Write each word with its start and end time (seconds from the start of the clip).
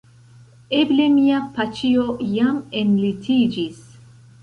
Eble 0.77 1.05
mia 1.17 1.43
paĉjo 1.59 2.09
jam 2.33 2.61
enlitiĝis." 2.83 3.83